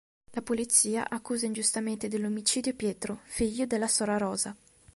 [0.31, 4.55] La polizia accusa ingiustamente dell'omicidio Pietro, figlio della sora Rosa.